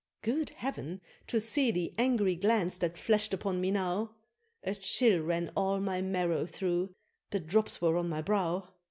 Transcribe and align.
Good 0.23 0.49
Heav'n! 0.57 0.99
to 1.27 1.39
see 1.39 1.69
the 1.69 1.93
angry 1.95 2.35
glance 2.35 2.79
that 2.79 2.97
flashed 2.97 3.35
upon 3.35 3.61
me 3.61 3.69
now! 3.69 4.15
A 4.63 4.73
chill 4.73 5.21
ran 5.21 5.51
all 5.55 5.79
my 5.79 6.01
marrow 6.01 6.47
through 6.47 6.95
the 7.29 7.39
drops 7.39 7.83
were 7.83 7.95
on 7.97 8.09
my 8.09 8.23
brow! 8.23 8.67